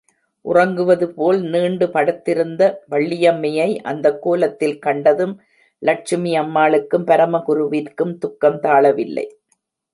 உறங்குவது 0.41 1.11
போல் 1.13 1.41
நீண்டு 1.41 1.89
படுத்திருந்த 1.89 2.83
வள்ளியம்மையை 2.91 3.77
அந்தக் 3.81 4.21
கோலத்தில் 4.21 4.79
கண்டதும், 4.79 5.41
லட்சுமி 5.79 6.39
அம்மாளுக்கும், 6.39 7.05
பரமகுருவிற்கும் 7.05 8.17
துக்கம் 8.17 8.61
தாளவில்லை. 8.61 9.27